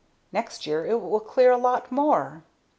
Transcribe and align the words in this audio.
Next 0.31 0.65
year 0.65 0.83
it 0.83 0.99
will 0.99 1.19
clear 1.19 1.51
a 1.51 1.57
lot 1.57 1.91
more." 1.91 2.43